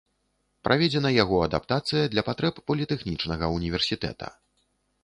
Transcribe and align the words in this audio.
Праведзена 0.67 1.11
яго 1.23 1.37
адаптацыя 1.47 2.09
для 2.15 2.25
патрэб 2.31 2.53
політэхнічнага 2.73 3.53
ўніверсітэта. 3.59 4.37